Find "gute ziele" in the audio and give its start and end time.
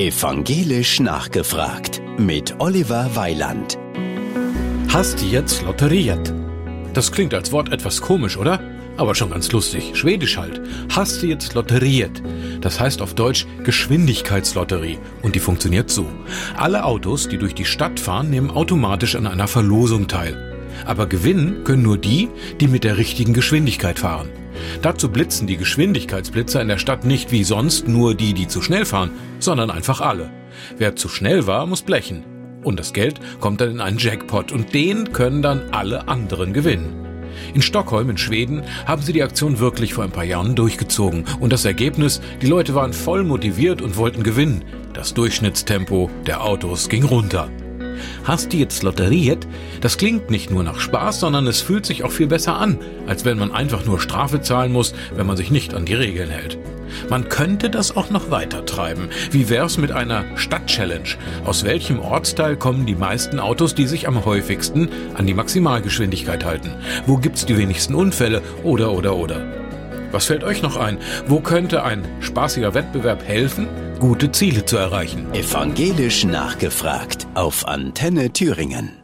73.98-74.64